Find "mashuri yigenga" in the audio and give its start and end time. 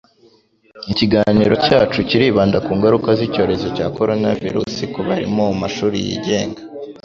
5.63-6.61